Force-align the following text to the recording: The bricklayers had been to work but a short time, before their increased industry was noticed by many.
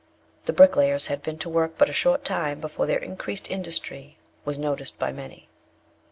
The 0.47 0.51
bricklayers 0.53 1.05
had 1.13 1.21
been 1.21 1.37
to 1.37 1.47
work 1.47 1.75
but 1.77 1.87
a 1.87 1.93
short 1.93 2.25
time, 2.25 2.59
before 2.59 2.87
their 2.87 2.97
increased 2.97 3.51
industry 3.51 4.17
was 4.45 4.57
noticed 4.57 4.97
by 4.97 5.11
many. 5.11 5.47